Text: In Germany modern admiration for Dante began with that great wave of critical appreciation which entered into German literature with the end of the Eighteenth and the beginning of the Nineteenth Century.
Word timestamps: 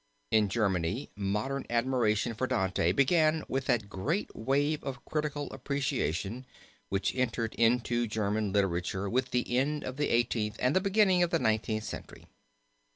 In 0.31 0.49
Germany 0.49 1.11
modern 1.15 1.63
admiration 1.69 2.33
for 2.33 2.47
Dante 2.47 2.91
began 2.91 3.43
with 3.47 3.65
that 3.65 3.87
great 3.87 4.35
wave 4.35 4.83
of 4.83 5.05
critical 5.05 5.51
appreciation 5.51 6.47
which 6.89 7.13
entered 7.13 7.53
into 7.53 8.07
German 8.07 8.51
literature 8.51 9.07
with 9.07 9.29
the 9.29 9.55
end 9.55 9.83
of 9.83 9.97
the 9.97 10.09
Eighteenth 10.09 10.55
and 10.57 10.75
the 10.75 10.81
beginning 10.81 11.21
of 11.21 11.29
the 11.29 11.37
Nineteenth 11.37 11.83
Century. 11.83 12.25